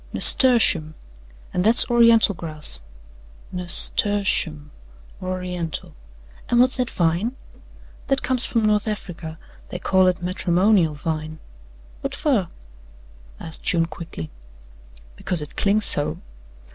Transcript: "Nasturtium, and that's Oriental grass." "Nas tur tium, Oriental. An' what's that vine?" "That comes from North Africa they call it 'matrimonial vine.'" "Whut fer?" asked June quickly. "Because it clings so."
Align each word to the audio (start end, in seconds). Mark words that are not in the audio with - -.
"Nasturtium, 0.13 0.95
and 1.53 1.63
that's 1.63 1.87
Oriental 1.87 2.33
grass." 2.33 2.81
"Nas 3.51 3.91
tur 3.95 4.21
tium, 4.21 4.71
Oriental. 5.21 5.93
An' 6.49 6.57
what's 6.57 6.77
that 6.77 6.89
vine?" 6.89 7.35
"That 8.07 8.23
comes 8.23 8.43
from 8.43 8.65
North 8.65 8.87
Africa 8.87 9.37
they 9.69 9.77
call 9.77 10.07
it 10.07 10.19
'matrimonial 10.23 10.95
vine.'" 10.95 11.37
"Whut 12.01 12.15
fer?" 12.15 12.47
asked 13.39 13.61
June 13.61 13.85
quickly. 13.85 14.31
"Because 15.15 15.39
it 15.43 15.55
clings 15.55 15.85
so." 15.85 16.17